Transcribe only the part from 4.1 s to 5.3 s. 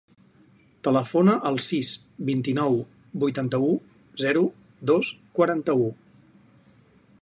zero, dos,